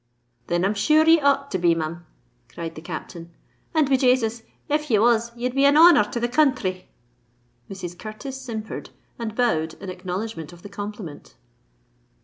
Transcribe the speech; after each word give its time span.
"Then 0.47 0.65
I'm 0.65 0.73
sure 0.73 1.05
ye 1.05 1.19
ought 1.21 1.51
to 1.51 1.59
be, 1.59 1.75
Mim," 1.75 2.07
cried 2.51 2.73
the 2.73 2.81
Captain; 2.81 3.29
"and, 3.75 3.87
be 3.87 3.97
Jasus! 3.97 4.41
if 4.67 4.89
ye 4.89 4.97
was, 4.97 5.31
ye'd 5.35 5.53
be 5.53 5.63
an 5.65 5.77
honour 5.77 6.05
to 6.05 6.19
the 6.19 6.27
counthry!" 6.27 6.87
Mrs. 7.69 7.95
Curtis 7.99 8.41
simpered, 8.41 8.89
and 9.19 9.35
bowed 9.35 9.75
in 9.75 9.91
acknowledgment 9.91 10.51
of 10.53 10.63
the 10.63 10.69
compliment. 10.69 11.35